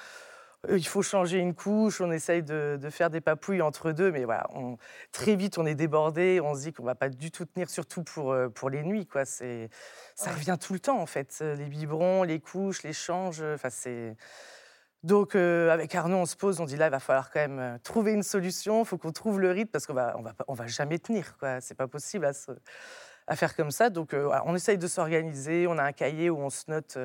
euh, 0.69 0.77
Il 0.77 0.87
faut 0.87 1.01
changer 1.03 1.39
une 1.39 1.55
couche, 1.55 2.01
on 2.01 2.11
essaye 2.11 2.43
de, 2.43 2.77
de 2.81 2.89
faire 2.89 3.09
des 3.09 3.21
papouilles 3.21 3.61
entre 3.61 3.91
deux, 3.93 4.11
mais 4.11 4.25
voilà, 4.25 4.47
on- 4.55 4.77
très 5.13 5.35
vite 5.37 5.57
on 5.57 5.65
est 5.65 5.75
débordé, 5.75 6.41
on 6.43 6.55
se 6.55 6.61
dit 6.63 6.73
qu'on 6.73 6.83
va 6.83 6.95
pas 6.95 7.09
du 7.09 7.31
tout 7.31 7.45
tenir, 7.45 7.69
surtout 7.69 8.03
pour, 8.03 8.33
euh, 8.33 8.49
pour 8.49 8.69
les 8.69 8.83
nuits, 8.83 9.07
quoi. 9.07 9.25
C'est, 9.25 9.69
ça 10.15 10.31
revient 10.31 10.57
tout 10.61 10.73
le 10.73 10.79
temps 10.79 10.99
en 11.01 11.05
fait, 11.07 11.39
euh, 11.41 11.55
les 11.55 11.65
biberons, 11.65 12.23
les 12.23 12.39
couches, 12.41 12.83
les 12.83 12.93
changes, 12.93 13.41
enfin 13.55 13.69
c'est. 13.69 14.15
Donc 15.03 15.35
euh, 15.35 15.71
avec 15.71 15.95
Arnaud, 15.95 16.17
on 16.17 16.25
se 16.25 16.35
pose, 16.35 16.59
on 16.59 16.65
dit 16.65 16.77
là, 16.77 16.87
il 16.87 16.91
va 16.91 16.99
falloir 16.99 17.31
quand 17.31 17.39
même 17.39 17.59
euh, 17.59 17.77
trouver 17.83 18.11
une 18.13 18.21
solution, 18.21 18.83
il 18.83 18.85
faut 18.85 18.99
qu'on 18.99 19.11
trouve 19.11 19.39
le 19.39 19.51
rythme 19.51 19.71
parce 19.71 19.87
qu'on 19.87 19.93
va, 19.93 20.15
va, 20.47 20.67
jamais 20.67 20.99
tenir, 20.99 21.37
quoi. 21.37 21.59
C'est 21.59 21.75
pas 21.75 21.87
possible 21.87 22.29
à, 23.27 23.35
faire 23.35 23.55
comme 23.55 23.71
ça. 23.71 23.89
Donc 23.89 24.13
euh, 24.13 24.29
on 24.45 24.55
essaye 24.55 24.77
de 24.77 24.87
s'organiser, 24.87 25.65
on 25.67 25.77
a 25.79 25.83
un 25.83 25.91
cahier 25.91 26.29
où 26.29 26.37
on 26.37 26.51
se 26.51 26.69
note. 26.69 26.97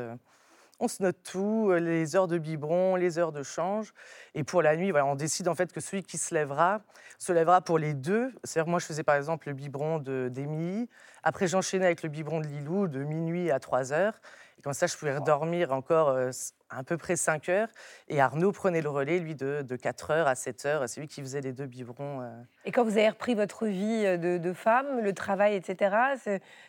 tout, 1.25 1.73
les 1.73 2.17
heures 2.17 2.29
de 2.29 2.37
biberon, 2.37 2.97
les 2.97 3.19
heures 3.19 3.33
de 3.33 3.43
change. 3.43 3.95
Et 4.35 4.45
pour 4.45 4.61
la 4.61 4.77
nuit, 4.77 4.93
on 4.93 5.15
décide 5.15 5.49
en 5.49 5.55
fait 5.55 5.73
que 5.73 5.81
celui 5.81 6.03
qui 6.03 6.19
se 6.19 6.35
lèvera 6.35 6.83
se 7.19 7.33
lèvera 7.33 7.61
pour 7.61 7.79
les 7.79 7.95
deux. 7.95 8.33
C'est-à-dire, 8.45 8.71
moi, 8.71 8.79
je 8.79 8.87
faisais 8.87 9.03
par 9.03 9.15
exemple 9.15 9.49
le 9.49 9.55
biberon 9.55 9.99
de- 9.99 10.29
d'Émilie. 10.31 10.89
Après, 11.23 11.47
j'enchaînais 11.47 11.87
avec 11.87 12.03
le 12.03 12.09
biberon 12.09 12.41
de 12.41 12.47
Lilou 12.47 12.89
de 12.89 13.03
minuit 13.03 13.51
à 13.51 13.59
3 13.59 13.93
heures. 13.93 14.21
Comme 14.67 14.73
ça, 14.73 14.89
je 14.89 14.97
pouvais 14.97 15.21
dormir 15.21 15.71
encore 15.73 16.09
euh, 16.09 16.33
à 16.71 16.83
peu 16.83 16.97
près 16.97 17.15
5 17.15 17.49
heures. 17.51 17.69
Et 18.09 18.21
Arnaud 18.21 18.51
prenait 18.51 18.83
le 18.83 18.89
relais, 18.89 19.21
lui, 19.21 19.37
de, 19.37 19.63
de 19.63 19.77
4 19.77 20.11
heures 20.11 20.27
à 20.27 20.35
7 20.35 20.67
heures. 20.67 20.89
C'est 20.89 21.01
lui 21.01 21.07
qui 21.07 21.21
faisait 21.21 21.41
les 21.41 21.53
deux 21.53 21.67
biberons. 21.67 22.23
euh. 22.23 22.43
Et 22.65 22.73
quand 22.73 22.83
vous 22.83 22.99
avez 22.99 23.09
repris 23.11 23.37
votre 23.37 23.67
vie 23.67 24.03
de, 24.19 24.39
de 24.39 24.53
femme, 24.53 24.99
le 24.99 25.13
travail, 25.13 25.55
etc., 25.55 25.95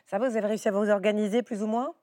ça 0.06 0.20
va, 0.20 0.30
vous 0.30 0.38
avez 0.38 0.46
réussi 0.46 0.68
à 0.68 0.72
vous 0.74 0.92
organiser 0.92 1.42
plus 1.42 1.64
ou 1.64 1.66
moins? 1.66 1.96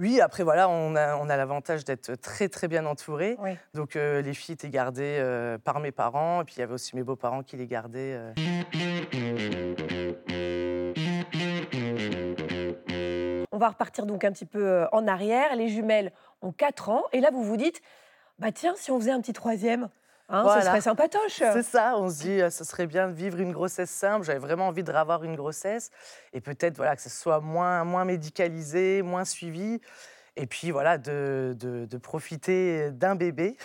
Oui, 0.00 0.20
après, 0.20 0.42
voilà, 0.42 0.68
on 0.68 0.96
a, 0.96 1.14
on 1.18 1.28
a 1.28 1.36
l'avantage 1.36 1.84
d'être 1.84 2.16
très, 2.16 2.48
très 2.48 2.66
bien 2.66 2.84
entouré. 2.84 3.36
Oui. 3.38 3.56
Donc, 3.74 3.94
euh, 3.94 4.20
les 4.22 4.34
filles 4.34 4.54
étaient 4.54 4.70
gardées 4.70 5.18
euh, 5.20 5.56
par 5.56 5.78
mes 5.78 5.92
parents. 5.92 6.40
Et 6.40 6.44
puis, 6.46 6.56
il 6.56 6.58
y 6.58 6.62
avait 6.64 6.74
aussi 6.74 6.96
mes 6.96 7.04
beaux-parents 7.04 7.44
qui 7.44 7.56
les 7.56 7.68
gardaient. 7.68 8.18
euh. 8.18 8.32
On 13.58 13.60
va 13.60 13.70
repartir 13.70 14.06
donc 14.06 14.22
un 14.22 14.30
petit 14.30 14.46
peu 14.46 14.64
euh, 14.64 14.86
en 14.92 15.08
arrière. 15.08 15.56
Les 15.56 15.68
jumelles 15.68 16.12
ont 16.42 16.52
4 16.52 16.90
ans. 16.90 17.02
Et 17.12 17.18
là, 17.20 17.30
vous 17.32 17.42
vous 17.42 17.56
dites, 17.56 17.80
bah 18.38 18.52
tiens, 18.52 18.74
si 18.76 18.92
on 18.92 19.00
faisait 19.00 19.10
un 19.10 19.20
petit 19.20 19.32
troisième, 19.32 19.88
hein, 20.28 20.42
Voilà. 20.44 20.60
ce 20.60 20.66
serait 20.68 20.80
sympatoche. 20.80 21.38
C'est 21.38 21.64
ça, 21.64 21.94
on 21.96 22.08
se 22.08 22.20
dit, 22.20 22.40
euh, 22.40 22.50
ce 22.50 22.62
serait 22.62 22.86
bien 22.86 23.08
de 23.08 23.14
vivre 23.14 23.40
une 23.40 23.50
grossesse 23.50 23.90
simple. 23.90 24.24
J'avais 24.24 24.38
vraiment 24.38 24.68
envie 24.68 24.84
de 24.84 24.92
revoir 24.92 25.24
une 25.24 25.34
grossesse 25.34 25.90
et 26.32 26.40
peut-être 26.40 26.76
voilà, 26.76 26.94
que 26.94 27.02
ce 27.02 27.10
soit 27.10 27.40
moins, 27.40 27.82
moins 27.82 28.04
médicalisé, 28.04 29.02
moins 29.02 29.24
suivi. 29.24 29.80
Et 30.36 30.46
puis 30.46 30.70
voilà, 30.70 30.96
de, 30.96 31.56
de- 31.58 31.84
de 31.86 31.98
profiter 31.98 32.92
d'un 32.92 33.16
bébé. 33.16 33.56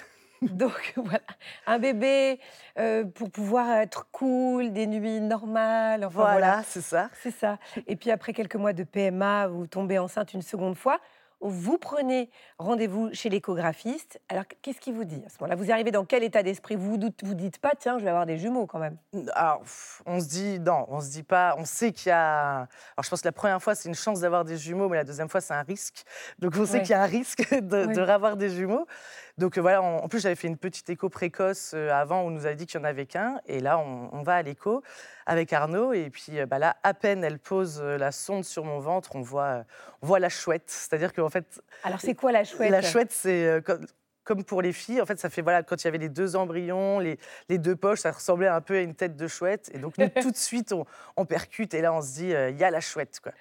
Donc 0.51 0.93
voilà, 0.97 1.19
un 1.67 1.79
bébé 1.79 2.39
euh, 2.77 3.03
pour 3.05 3.29
pouvoir 3.31 3.77
être 3.77 4.07
cool, 4.11 4.71
des 4.73 4.87
nuits 4.87 5.21
normales. 5.21 6.03
Enfin, 6.05 6.15
Voilà, 6.21 6.31
voilà. 6.33 6.63
c'est 6.67 6.81
ça. 6.81 7.09
C'est 7.21 7.31
ça. 7.35 7.57
Et 7.87 7.95
puis 7.95 8.11
après 8.11 8.33
quelques 8.33 8.55
mois 8.55 8.73
de 8.73 8.83
PMA, 8.83 9.47
vous 9.47 9.67
tombez 9.67 9.99
enceinte 9.99 10.33
une 10.33 10.41
seconde 10.41 10.75
fois. 10.75 10.99
Vous 11.45 11.77
prenez 11.77 12.29
rendez-vous 12.57 13.09
chez 13.11 13.27
l'échographiste. 13.27 14.21
Alors 14.29 14.45
qu'est-ce 14.61 14.79
qu'il 14.79 14.93
vous 14.93 15.03
dit 15.03 15.21
à 15.25 15.29
ce 15.29 15.35
moment-là? 15.41 15.57
Vous 15.61 15.71
arrivez 15.73 15.91
dans 15.91 16.05
quel 16.05 16.23
état 16.23 16.41
d'esprit? 16.41 16.77
Vous 16.77 16.91
vous 16.97 17.09
vous 17.23 17.33
dites 17.33 17.57
pas, 17.59 17.73
tiens, 17.77 17.99
je 17.99 18.03
vais 18.05 18.09
avoir 18.11 18.25
des 18.25 18.37
jumeaux 18.37 18.65
quand 18.65 18.79
même. 18.79 18.95
Alors, 19.33 19.61
on 20.05 20.21
se 20.21 20.27
dit, 20.29 20.57
non, 20.61 20.85
on 20.87 21.01
se 21.01 21.09
dit 21.11 21.23
pas, 21.23 21.55
on 21.57 21.65
sait 21.65 21.91
qu'il 21.91 22.11
y 22.11 22.13
a. 22.13 22.59
Alors, 22.59 23.03
je 23.03 23.09
pense 23.09 23.19
que 23.21 23.27
la 23.27 23.33
première 23.33 23.61
fois, 23.61 23.75
c'est 23.75 23.89
une 23.89 23.95
chance 23.95 24.21
d'avoir 24.21 24.45
des 24.45 24.55
jumeaux, 24.55 24.87
mais 24.87 24.95
la 24.95 25.03
deuxième 25.03 25.27
fois, 25.27 25.41
c'est 25.41 25.53
un 25.53 25.63
risque. 25.63 26.05
Donc, 26.39 26.53
on 26.57 26.65
sait 26.65 26.77
Ouais. 26.77 26.81
qu'il 26.83 26.91
y 26.91 26.93
a 26.93 27.01
un 27.01 27.07
risque 27.07 27.53
de, 27.61 27.87
Oui. 27.87 27.93
de 27.93 28.01
revoir 28.01 28.37
des 28.37 28.49
jumeaux. 28.49 28.87
Donc, 29.37 29.57
euh, 29.57 29.61
voilà, 29.61 29.81
on- 29.81 29.97
en 30.03 30.07
plus, 30.07 30.19
j'avais 30.21 30.35
fait 30.35 30.47
une 30.47 30.57
petite 30.57 30.89
écho 30.89 31.09
précoce 31.09 31.71
euh, 31.73 31.89
avant 31.91 32.21
où 32.23 32.27
on 32.27 32.29
nous 32.29 32.45
avait 32.45 32.55
dit 32.55 32.65
qu'il 32.67 32.79
n'y 32.79 32.85
en 32.85 32.89
avait 32.89 33.05
qu'un. 33.07 33.39
Et 33.47 33.59
là, 33.59 33.79
on, 33.79 34.09
on 34.13 34.21
va 34.23 34.35
à 34.35 34.41
l'écho 34.43 34.83
avec 35.25 35.51
Arnaud. 35.53 35.91
Et 35.93 36.09
puis, 36.09 36.39
euh, 36.39 36.45
bah, 36.45 36.59
là, 36.59 36.75
à 36.83 36.93
peine 36.93 37.23
elle 37.23 37.39
pose 37.39 37.81
la 37.81 38.11
sonde 38.11 38.43
sur 38.45 38.63
mon 38.63 38.79
ventre, 38.79 39.15
on 39.15 39.21
voit, 39.21 39.63
on 40.01 40.07
voit 40.07 40.19
la 40.19 40.29
chouette. 40.29 40.65
C'est-à-dire 40.69 41.13
qu'en 41.13 41.29
fait, 41.29 41.61
Alors 41.83 41.99
c'est 41.99 42.13
quoi 42.15 42.31
la 42.31 42.43
chouette 42.43 42.69
la 42.71 42.81
chouette, 42.81 43.11
c'est 43.11 43.61
comme, 43.65 43.85
comme 44.23 44.43
pour 44.43 44.61
les 44.61 44.71
filles. 44.71 45.01
En 45.01 45.05
fait, 45.07 45.19
ça 45.19 45.29
fait 45.31 45.41
voilà, 45.41 45.63
quand 45.63 45.81
il 45.83 45.85
y 45.85 45.87
avait 45.87 45.97
les 45.97 46.09
deux 46.09 46.35
embryons, 46.35 46.99
les, 46.99 47.17
les 47.49 47.57
deux 47.57 47.75
poches, 47.75 48.01
ça 48.01 48.11
ressemblait 48.11 48.47
un 48.47 48.61
peu 48.61 48.75
à 48.75 48.81
une 48.81 48.93
tête 48.93 49.15
de 49.17 49.27
chouette. 49.27 49.71
Et 49.73 49.79
donc, 49.79 49.97
nous, 49.97 50.09
tout 50.21 50.29
de 50.31 50.37
suite, 50.37 50.71
on, 50.73 50.85
on 51.17 51.25
percute 51.25 51.73
et 51.73 51.81
là, 51.81 51.91
on 51.91 52.01
se 52.01 52.13
dit, 52.13 52.35
euh, 52.35 52.51
il 52.51 52.57
y 52.57 52.63
a 52.63 52.69
la 52.69 52.81
chouette. 52.81 53.19
Quoi. 53.21 53.31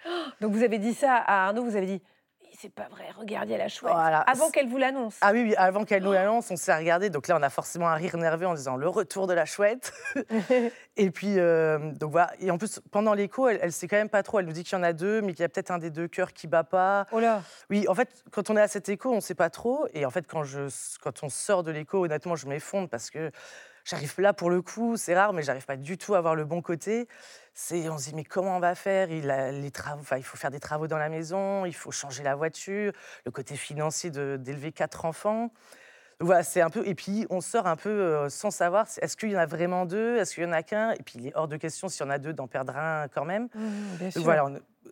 Donc 0.40 0.52
vous 0.52 0.62
avez 0.62 0.78
dit 0.78 0.94
ça 0.94 1.16
à 1.16 1.48
Arnaud, 1.48 1.64
vous 1.64 1.76
avez 1.76 1.86
dit, 1.86 2.02
c'est 2.62 2.72
pas 2.72 2.86
vrai, 2.88 3.06
regardez, 3.18 3.56
la 3.56 3.66
chouette. 3.66 3.92
Voilà. 3.92 4.20
Avant 4.20 4.50
qu'elle 4.50 4.68
vous 4.68 4.78
l'annonce. 4.78 5.16
Ah 5.20 5.32
oui, 5.32 5.42
oui, 5.42 5.54
avant 5.56 5.84
qu'elle 5.84 6.04
nous 6.04 6.12
l'annonce, 6.12 6.48
on 6.52 6.56
s'est 6.56 6.74
regardé. 6.74 7.10
Donc 7.10 7.26
là, 7.26 7.36
on 7.36 7.42
a 7.42 7.50
forcément 7.50 7.88
un 7.88 7.96
rire 7.96 8.16
nerveux 8.16 8.46
en 8.46 8.54
disant 8.54 8.76
le 8.76 8.88
retour 8.88 9.26
de 9.26 9.34
la 9.34 9.44
chouette. 9.46 9.92
et 10.96 11.10
puis, 11.10 11.40
euh, 11.40 11.90
donc 11.94 12.12
voilà. 12.12 12.30
Et 12.38 12.52
en 12.52 12.58
plus, 12.58 12.80
pendant 12.92 13.14
l'écho, 13.14 13.48
elle, 13.48 13.58
elle 13.62 13.72
sait 13.72 13.88
quand 13.88 13.96
même 13.96 14.08
pas 14.08 14.22
trop. 14.22 14.38
Elle 14.38 14.46
nous 14.46 14.52
dit 14.52 14.62
qu'il 14.62 14.78
y 14.78 14.80
en 14.80 14.84
a 14.84 14.92
deux, 14.92 15.22
mais 15.22 15.32
qu'il 15.32 15.40
y 15.40 15.44
a 15.44 15.48
peut-être 15.48 15.72
un 15.72 15.78
des 15.78 15.90
deux 15.90 16.06
cœurs 16.06 16.32
qui 16.32 16.46
bat 16.46 16.62
pas. 16.62 17.08
Oh 17.10 17.18
là 17.18 17.42
Oui, 17.68 17.84
en 17.88 17.96
fait, 17.96 18.22
quand 18.30 18.48
on 18.48 18.56
est 18.56 18.62
à 18.62 18.68
cet 18.68 18.88
écho, 18.88 19.10
on 19.10 19.16
ne 19.16 19.20
sait 19.20 19.34
pas 19.34 19.50
trop. 19.50 19.88
Et 19.92 20.06
en 20.06 20.10
fait, 20.10 20.28
quand, 20.28 20.44
je, 20.44 20.68
quand 21.02 21.24
on 21.24 21.28
sort 21.28 21.64
de 21.64 21.72
l'écho, 21.72 22.04
honnêtement, 22.04 22.36
je 22.36 22.46
m'effondre 22.46 22.88
parce 22.88 23.10
que 23.10 23.32
j'arrive 23.84 24.14
là 24.18 24.32
pour 24.32 24.50
le 24.50 24.62
coup, 24.62 24.96
c'est 24.96 25.16
rare, 25.16 25.32
mais 25.32 25.42
j'arrive 25.42 25.66
pas 25.66 25.76
du 25.76 25.98
tout 25.98 26.14
à 26.14 26.20
voir 26.20 26.36
le 26.36 26.44
bon 26.44 26.62
côté. 26.62 27.08
C'est, 27.54 27.88
on 27.90 27.98
se 27.98 28.10
dit 28.10 28.14
mais 28.14 28.24
comment 28.24 28.56
on 28.56 28.60
va 28.60 28.74
faire? 28.74 29.10
Il, 29.10 29.30
a 29.30 29.52
les 29.52 29.70
travaux, 29.70 30.02
il 30.16 30.22
faut 30.22 30.36
faire 30.36 30.50
des 30.50 30.60
travaux 30.60 30.86
dans 30.86 30.98
la 30.98 31.08
maison, 31.08 31.66
il 31.66 31.74
faut 31.74 31.90
changer 31.90 32.22
la 32.22 32.34
voiture, 32.34 32.92
le 33.24 33.30
côté 33.30 33.56
financier 33.56 34.10
d'élever 34.10 34.72
quatre 34.72 35.04
enfants. 35.04 35.50
Voilà, 36.22 36.44
c'est 36.44 36.60
un 36.60 36.70
peu. 36.70 36.86
Et 36.86 36.94
puis, 36.94 37.26
on 37.30 37.40
sort 37.40 37.66
un 37.66 37.76
peu 37.76 37.88
euh, 37.88 38.28
sans 38.28 38.50
savoir 38.50 38.86
est-ce 39.00 39.16
qu'il 39.16 39.30
y 39.30 39.36
en 39.36 39.40
a 39.40 39.46
vraiment 39.46 39.86
deux? 39.86 40.18
Est-ce 40.18 40.34
qu'il 40.34 40.44
y 40.44 40.46
en 40.46 40.52
a 40.52 40.62
qu'un? 40.62 40.92
Et 40.92 41.02
puis, 41.02 41.14
il 41.18 41.26
est 41.26 41.32
hors 41.34 41.48
de 41.48 41.56
question, 41.56 41.88
s'il 41.88 42.06
y 42.06 42.08
en 42.08 42.10
a 42.10 42.18
deux, 42.18 42.32
d'en 42.32 42.46
perdre 42.46 42.76
un 42.76 43.08
quand 43.08 43.24
même. 43.24 43.48
Mmh, 43.54 44.08
voilà, 44.16 44.46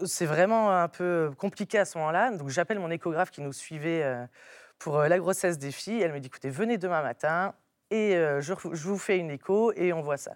c'est 0.05 0.27
vraiment 0.27 0.77
un 0.77 0.89
peu 0.89 1.31
compliqué 1.39 1.79
à 1.79 1.85
ce 1.85 1.99
moment-là. 1.99 2.33
Donc, 2.33 2.49
j'appelle 2.49 2.81
mon 2.81 2.91
échographe 2.91 3.31
qui 3.31 3.43
nous 3.43 3.53
suivait 3.53 4.03
euh, 4.03 4.27
pour 4.79 4.99
euh, 4.99 5.09
la 5.09 5.19
grossesse 5.19 5.57
des 5.57 5.71
filles. 5.71 6.03
Elle 6.03 6.13
me 6.13 6.19
dit 6.19 6.27
écoutez, 6.27 6.51
venez 6.51 6.79
demain 6.79 7.03
matin 7.03 7.55
et 7.93 8.13
je, 8.39 8.53
vous 8.53 8.99
fais 8.99 9.19
une 9.19 9.31
écho 9.31 9.73
et 9.73 9.93
on 9.93 10.01
voit 10.01 10.17
ça. 10.17 10.33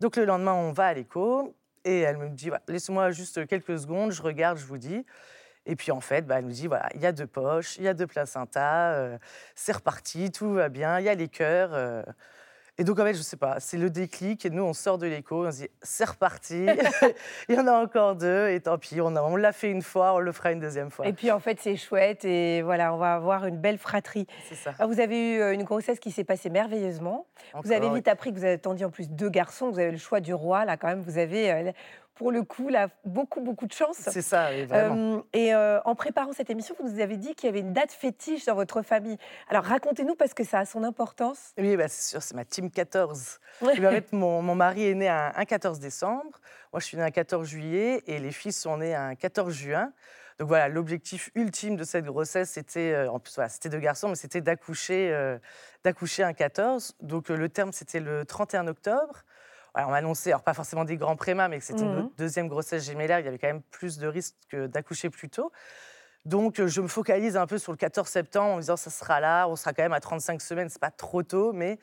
Donc, 0.00 0.16
le 0.16 0.24
lendemain, 0.24 0.52
on 0.52 0.72
va 0.72 0.86
à 0.86 0.94
l'écho 0.94 1.54
et 1.84 2.00
elle 2.00 2.16
me 2.18 2.28
dit 2.28 2.50
laissez-moi 2.68 3.10
juste 3.10 3.46
quelques 3.46 3.78
secondes, 3.78 4.12
je 4.12 4.22
regarde, 4.22 4.58
je 4.58 4.64
vous 4.64 4.78
dis. 4.78 5.04
Et 5.66 5.76
puis 5.76 5.92
en 5.92 6.00
fait, 6.00 6.26
bah, 6.26 6.38
elle 6.38 6.46
nous 6.46 6.52
dit 6.52 6.66
voilà, 6.66 6.88
il 6.94 7.00
y 7.00 7.06
a 7.06 7.12
deux 7.12 7.26
poches, 7.26 7.76
il 7.76 7.84
y 7.84 7.88
a 7.88 7.94
deux 7.94 8.06
placentas, 8.06 8.94
euh, 8.94 9.18
c'est 9.54 9.72
reparti, 9.72 10.30
tout 10.30 10.54
va 10.54 10.68
bien, 10.68 10.98
il 10.98 11.04
y 11.04 11.08
a 11.08 11.14
les 11.14 11.28
cœurs. 11.28 11.70
Euh. 11.74 12.02
Et 12.80 12.84
donc, 12.84 13.00
en 13.00 13.04
fait, 13.04 13.14
je 13.14 13.22
sais 13.22 13.36
pas, 13.36 13.58
c'est 13.58 13.76
le 13.76 13.90
déclic. 13.90 14.46
Et 14.46 14.50
nous, 14.50 14.62
on 14.62 14.72
sort 14.72 14.98
de 14.98 15.06
l'écho, 15.06 15.44
on 15.44 15.50
se 15.50 15.58
dit, 15.58 15.68
c'est 15.82 16.08
reparti. 16.08 16.66
Il 17.48 17.56
y 17.56 17.58
en 17.58 17.66
a 17.66 17.72
encore 17.72 18.14
deux. 18.14 18.48
Et 18.50 18.60
tant 18.60 18.78
pis, 18.78 19.00
on, 19.00 19.16
on 19.16 19.34
l'a 19.36 19.52
fait 19.52 19.70
une 19.70 19.82
fois, 19.82 20.14
on 20.14 20.20
le 20.20 20.30
fera 20.30 20.52
une 20.52 20.60
deuxième 20.60 20.90
fois. 20.90 21.08
Et 21.08 21.12
puis, 21.12 21.32
en 21.32 21.40
fait, 21.40 21.58
c'est 21.60 21.76
chouette. 21.76 22.24
Et 22.24 22.62
voilà, 22.62 22.94
on 22.94 22.96
va 22.96 23.14
avoir 23.14 23.46
une 23.46 23.58
belle 23.58 23.78
fratrie. 23.78 24.28
C'est 24.48 24.54
ça. 24.54 24.74
Alors, 24.78 24.90
vous 24.90 25.00
avez 25.00 25.34
eu 25.34 25.40
euh, 25.40 25.52
une 25.52 25.64
grossesse 25.64 25.98
qui 25.98 26.12
s'est 26.12 26.24
passée 26.24 26.50
merveilleusement. 26.50 27.26
vous 27.62 27.72
avez 27.72 27.90
vite 27.90 28.06
appris 28.06 28.32
que 28.32 28.38
vous 28.38 28.46
attendiez 28.46 28.86
en 28.86 28.90
plus 28.90 29.10
deux 29.10 29.28
garçons. 29.28 29.70
Vous 29.70 29.80
avez 29.80 29.90
le 29.90 29.98
choix 29.98 30.20
du 30.20 30.32
roi. 30.32 30.64
Là, 30.64 30.76
quand 30.76 30.86
même, 30.88 31.02
vous 31.02 31.18
avez 31.18 31.74
pour 32.18 32.32
le 32.32 32.42
coup, 32.42 32.68
là, 32.68 32.88
beaucoup, 33.04 33.40
beaucoup 33.40 33.66
de 33.66 33.72
chance. 33.72 33.96
C'est 33.96 34.22
ça, 34.22 34.50
vraiment. 34.66 35.22
et 35.32 35.54
en 35.54 35.94
préparant 35.94 36.32
cette 36.32 36.50
émission, 36.50 36.74
vous 36.80 36.88
nous 36.88 37.00
avez 37.00 37.16
dit 37.16 37.34
qu'il 37.36 37.46
y 37.46 37.48
avait 37.48 37.60
une 37.60 37.72
date 37.72 37.92
fétiche 37.92 38.44
dans 38.44 38.56
votre 38.56 38.82
famille. 38.82 39.16
Alors, 39.48 39.62
racontez-nous, 39.62 40.16
parce 40.16 40.34
que 40.34 40.42
ça 40.42 40.58
a 40.58 40.64
son 40.64 40.82
importance. 40.82 41.52
Oui, 41.56 41.76
bah, 41.76 41.86
c'est 41.86 42.10
sûr, 42.10 42.20
c'est 42.20 42.34
ma 42.34 42.44
team 42.44 42.72
14. 42.72 43.38
mon, 44.10 44.42
mon, 44.42 44.54
mari 44.56 44.88
est 44.88 44.94
né 44.94 45.08
un, 45.08 45.44
14 45.44 45.78
décembre. 45.78 46.40
Moi, 46.72 46.80
je 46.80 46.86
suis 46.86 46.96
née 46.96 47.04
un 47.04 47.12
14 47.12 47.46
juillet 47.46 48.02
et 48.08 48.18
les 48.18 48.32
filles 48.32 48.52
sont 48.52 48.78
nées 48.78 48.96
un 48.96 49.14
14 49.14 49.54
juin. 49.54 49.92
Donc 50.40 50.48
voilà, 50.48 50.68
l'objectif 50.68 51.30
ultime 51.36 51.76
de 51.76 51.84
cette 51.84 52.04
grossesse, 52.04 52.50
c'était, 52.50 53.06
en 53.08 53.20
plus, 53.20 53.34
voilà, 53.36 53.48
c'était 53.48 53.68
deux 53.68 53.78
garçons, 53.78 54.08
mais 54.08 54.16
c'était 54.16 54.40
d'accoucher, 54.40 55.38
d'accoucher 55.84 56.24
un 56.24 56.32
14. 56.32 56.96
Donc 57.00 57.28
le 57.28 57.48
terme, 57.48 57.72
c'était 57.72 58.00
le 58.00 58.24
31 58.24 58.66
octobre 58.66 59.24
on 59.86 59.90
m'a 59.90 59.98
annoncé, 59.98 60.30
alors 60.30 60.42
pas 60.42 60.54
forcément 60.54 60.84
des 60.84 60.96
grands 60.96 61.16
prémas, 61.16 61.48
mais 61.48 61.58
que 61.58 61.64
c'était 61.64 61.82
une 61.82 62.02
mmh 62.02 62.10
deuxième 62.16 62.48
grossesse 62.48 62.84
gémellaire, 62.84 63.20
il 63.20 63.24
y 63.24 63.28
avait 63.28 63.38
quand 63.38 63.48
même 63.48 63.62
plus 63.70 63.98
de 63.98 64.06
risques 64.06 64.54
d'accoucher 64.54 65.10
plus 65.10 65.28
tôt. 65.28 65.52
Donc, 66.24 66.64
je 66.64 66.80
me 66.80 66.88
focalise 66.88 67.36
un 67.36 67.46
peu 67.46 67.58
sur 67.58 67.72
le 67.72 67.78
14 67.78 68.08
septembre 68.08 68.52
en 68.52 68.56
me 68.56 68.60
disant, 68.60 68.76
ça 68.76 68.90
sera 68.90 69.20
là, 69.20 69.46
on 69.48 69.56
sera 69.56 69.72
quand 69.72 69.82
même 69.82 69.92
à 69.92 70.00
35 70.00 70.42
semaines, 70.42 70.68
c'est 70.68 70.80
pas 70.80 70.90
trop 70.90 71.22
tôt, 71.22 71.52
mais 71.52 71.78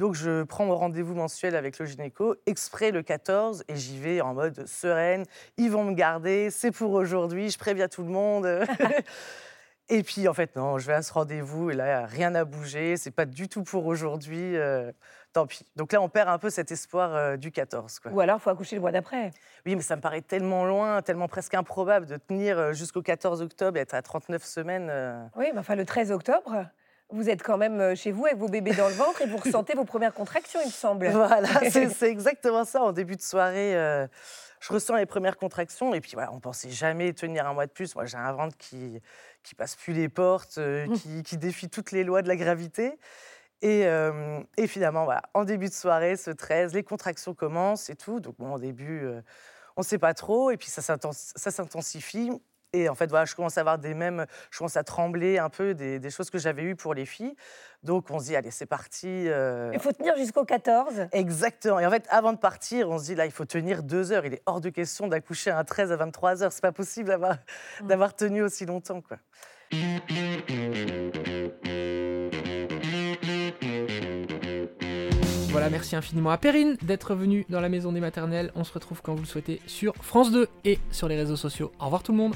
donc 0.00 0.14
je 0.14 0.44
prends 0.44 0.64
mon 0.64 0.76
rendez-vous 0.76 1.14
mensuel 1.14 1.54
avec 1.54 1.78
le 1.78 1.84
gynéco, 1.84 2.34
exprès 2.46 2.90
le 2.90 3.02
14, 3.02 3.64
et 3.68 3.76
j'y 3.76 3.98
vais 3.98 4.22
en 4.22 4.32
mode 4.32 4.66
sereine. 4.66 5.24
Ils 5.58 5.70
vont 5.70 5.84
me 5.84 5.92
garder, 5.92 6.50
c'est 6.50 6.70
pour 6.70 6.92
aujourd'hui, 6.92 7.50
je 7.50 7.58
préviens 7.58 7.86
tout 7.86 8.02
le 8.02 8.08
monde. 8.08 8.46
et 9.90 10.02
puis 10.02 10.26
en 10.26 10.32
fait 10.32 10.56
non, 10.56 10.78
je 10.78 10.86
vais 10.86 10.94
à 10.94 11.02
ce 11.02 11.12
rendez-vous 11.12 11.70
et 11.70 11.74
là 11.74 12.06
rien 12.06 12.30
n'a 12.30 12.46
bougé, 12.46 12.96
c'est 12.96 13.10
pas 13.10 13.26
du 13.26 13.48
tout 13.48 13.62
pour 13.62 13.84
aujourd'hui. 13.84 14.56
Euh, 14.56 14.90
tant 15.32 15.46
pis. 15.46 15.66
Donc 15.76 15.92
là, 15.92 16.00
on 16.00 16.08
perd 16.08 16.28
un 16.28 16.38
peu 16.38 16.50
cet 16.50 16.70
espoir 16.72 17.14
euh, 17.14 17.36
du 17.36 17.50
14. 17.50 18.00
Ou 18.10 18.20
alors, 18.20 18.38
il 18.38 18.40
faut 18.40 18.50
accoucher 18.50 18.76
le 18.76 18.82
mois 18.82 18.92
d'après. 18.92 19.32
Oui, 19.66 19.76
mais 19.76 19.82
ça 19.82 19.96
me 19.96 20.00
paraît 20.00 20.22
tellement 20.22 20.64
loin, 20.64 21.02
tellement 21.02 21.28
presque 21.28 21.54
improbable 21.54 22.06
de 22.06 22.16
tenir 22.16 22.58
euh, 22.58 22.72
jusqu'au 22.72 23.02
14 23.02 23.42
octobre 23.42 23.76
et 23.78 23.80
être 23.80 23.94
à 23.94 24.02
39 24.02 24.44
semaines. 24.44 24.88
Euh. 24.90 25.24
Oui, 25.36 25.46
mais 25.52 25.60
enfin, 25.60 25.76
le 25.76 25.84
13 25.84 26.12
octobre, 26.12 26.66
vous 27.10 27.28
êtes 27.28 27.42
quand 27.42 27.58
même 27.58 27.94
chez 27.96 28.12
vous 28.12 28.26
avec 28.26 28.38
vos 28.38 28.48
bébés 28.48 28.74
dans 28.74 28.88
le 28.88 28.94
ventre 28.94 29.22
et 29.22 29.26
vous 29.26 29.36
ressentez 29.36 29.74
vos 29.74 29.84
premières 29.84 30.14
contractions, 30.14 30.60
il 30.62 30.66
me 30.66 30.72
semble. 30.72 31.08
Voilà, 31.12 31.48
c'est 31.70 32.10
exactement 32.10 32.64
ça. 32.64 32.82
En 32.82 32.92
début 32.92 33.16
de 33.16 33.22
soirée, 33.22 33.72
je 34.60 34.72
ressens 34.72 34.96
les 34.96 35.06
premières 35.06 35.36
contractions 35.36 35.94
et 35.94 36.00
puis 36.00 36.12
voilà, 36.14 36.32
on 36.32 36.40
pensait 36.40 36.70
jamais 36.70 37.12
tenir 37.12 37.46
un 37.46 37.54
mois 37.54 37.66
de 37.66 37.72
plus. 37.72 37.94
Moi, 37.94 38.04
j'ai 38.06 38.18
un 38.18 38.32
ventre 38.32 38.56
qui 38.56 39.00
qui 39.42 39.54
passe 39.54 39.74
plus 39.74 39.94
les 39.94 40.10
portes, 40.10 40.58
mmh. 40.58 40.92
qui, 40.92 41.22
qui, 41.22 41.38
défie 41.38 41.70
toutes 41.70 41.92
les 41.92 42.04
lois 42.04 42.20
de 42.20 42.28
la 42.28 42.36
gravité. 42.36 42.98
Et, 43.62 43.86
finalement, 44.66 45.04
voilà, 45.04 45.22
en 45.34 45.44
début 45.44 45.68
de 45.68 45.74
soirée, 45.74 46.16
ce 46.16 46.30
13, 46.30 46.74
les 46.74 46.82
contractions 46.82 47.34
commencent 47.34 47.90
et 47.90 47.96
tout. 47.96 48.20
Donc, 48.20 48.36
bon, 48.38 48.54
au 48.54 48.58
début, 48.58 49.06
on 49.76 49.80
ne 49.80 49.84
sait 49.84 49.98
pas 49.98 50.14
trop. 50.14 50.50
Et 50.50 50.56
puis, 50.56 50.68
ça 50.68 50.82
s'intensifie. 50.82 52.30
Et 52.72 52.88
en 52.88 52.94
fait, 52.94 53.10
voilà, 53.10 53.24
je 53.24 53.34
commence 53.34 53.58
à 53.58 53.62
avoir 53.62 53.78
des 53.78 53.94
mêmes, 53.94 54.26
je 54.50 54.58
commence 54.58 54.76
à 54.76 54.84
trembler 54.84 55.38
un 55.38 55.48
peu 55.48 55.74
des, 55.74 56.10
choses 56.10 56.30
que 56.30 56.38
j'avais 56.38 56.62
eues 56.62 56.76
pour 56.76 56.94
les 56.94 57.04
filles. 57.04 57.34
Donc, 57.82 58.10
on 58.10 58.20
se 58.20 58.26
dit, 58.26 58.36
allez, 58.36 58.52
c'est 58.52 58.66
parti. 58.66 59.24
Il 59.24 59.78
faut 59.80 59.92
tenir 59.92 60.16
jusqu'au 60.16 60.44
14. 60.44 61.08
Exactement. 61.12 61.80
Et 61.80 61.86
en 61.86 61.90
fait, 61.90 62.06
avant 62.10 62.32
de 62.32 62.38
partir, 62.38 62.88
on 62.88 62.98
se 62.98 63.04
dit, 63.04 63.14
là, 63.14 63.26
il 63.26 63.32
faut 63.32 63.44
tenir 63.44 63.82
deux 63.82 64.12
heures. 64.12 64.24
Il 64.24 64.34
est 64.34 64.42
hors 64.46 64.60
de 64.60 64.70
question 64.70 65.08
d'accoucher 65.08 65.50
un 65.50 65.64
13 65.64 65.90
à 65.92 65.96
23 65.96 66.42
heures. 66.44 66.52
C'est 66.52 66.62
pas 66.62 66.72
possible 66.72 67.08
d'avoir, 67.08 67.38
mmh. 67.82 68.12
tenu 68.16 68.42
aussi 68.42 68.66
longtemps, 68.66 69.00
quoi. 69.00 69.18
Voilà, 75.50 75.68
merci 75.68 75.96
infiniment 75.96 76.30
à 76.30 76.38
Perrine 76.38 76.76
d'être 76.80 77.16
venue 77.16 77.44
dans 77.48 77.60
la 77.60 77.68
maison 77.68 77.90
des 77.90 77.98
maternelles. 77.98 78.52
On 78.54 78.62
se 78.62 78.72
retrouve 78.72 79.02
quand 79.02 79.14
vous 79.14 79.22
le 79.22 79.26
souhaitez 79.26 79.60
sur 79.66 79.94
France 79.96 80.30
2 80.30 80.46
et 80.64 80.78
sur 80.92 81.08
les 81.08 81.16
réseaux 81.16 81.34
sociaux. 81.34 81.72
Au 81.80 81.86
revoir 81.86 82.04
tout 82.04 82.12
le 82.12 82.18
monde. 82.18 82.34